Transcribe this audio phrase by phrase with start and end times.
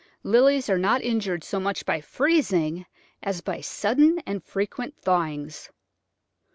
[0.23, 2.87] Lilies are not injured so much by freezing
[3.21, 5.69] as by sudden and frequent thawings.